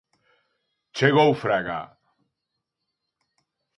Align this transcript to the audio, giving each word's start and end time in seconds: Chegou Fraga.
Chegou 1.01 1.29
Fraga. 1.43 1.77